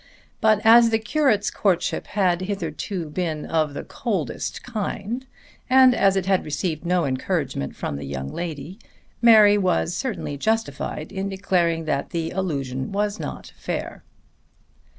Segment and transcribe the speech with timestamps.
[0.41, 5.27] But as the curate's courtship had hitherto been of the coldest kind
[5.69, 8.79] and as it had received no encouragement from the young lady,
[9.21, 14.03] Mary was certainly justified in declaring that the allusion was not fair.